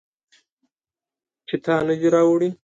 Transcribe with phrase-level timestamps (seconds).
[1.47, 2.49] چې تا نه دي راوړي